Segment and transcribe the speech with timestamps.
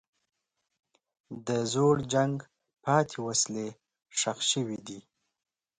[1.47, 2.35] د زوړ جنګ
[2.85, 3.67] پاتې وسلې
[4.19, 4.99] ښخ شوي دي.